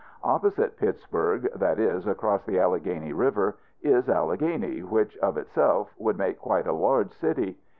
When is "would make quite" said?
5.99-6.65